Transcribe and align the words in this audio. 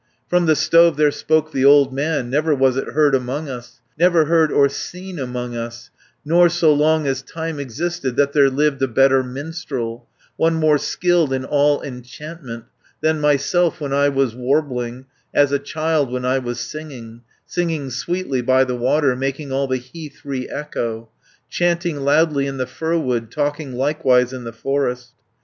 From 0.27 0.47
the 0.47 0.55
stove 0.55 0.97
there 0.97 1.11
spoke 1.11 1.51
the 1.51 1.63
old 1.63 1.93
man, 1.93 2.31
"Never 2.31 2.55
was 2.55 2.75
it 2.75 2.87
heard 2.87 3.13
among 3.13 3.47
us, 3.47 3.81
Never 3.99 4.25
heard 4.25 4.51
or 4.51 4.67
seen 4.67 5.19
among 5.19 5.55
us, 5.55 5.91
Nor 6.25 6.49
so 6.49 6.73
long 6.73 7.05
as 7.05 7.21
time 7.21 7.59
existed, 7.59 8.15
That 8.15 8.33
there 8.33 8.49
lived 8.49 8.81
a 8.81 8.87
better 8.87 9.21
minstrel, 9.21 10.07
One 10.37 10.55
more 10.55 10.79
skilled 10.79 11.31
in 11.31 11.45
all 11.45 11.83
enchantment, 11.83 12.63
330 13.01 13.01
Than 13.01 13.21
myself 13.21 13.79
when 13.79 13.93
I 13.93 14.09
was 14.09 14.33
warbling, 14.33 15.05
As 15.35 15.51
a 15.51 15.59
child 15.59 16.11
when 16.11 16.25
I 16.25 16.39
was 16.39 16.59
singing, 16.59 17.21
Singing 17.45 17.91
sweetly 17.91 18.41
by 18.41 18.63
the 18.63 18.75
water, 18.75 19.15
Making 19.15 19.51
all 19.51 19.67
the 19.67 19.77
heath 19.77 20.21
re 20.25 20.49
echo, 20.49 21.09
Chanting 21.47 21.97
loudly 21.97 22.47
in 22.47 22.57
the 22.57 22.65
firwood, 22.65 23.29
Talking 23.29 23.73
likewise 23.73 24.33
In 24.33 24.45
the 24.45 24.51
forest. 24.53 25.11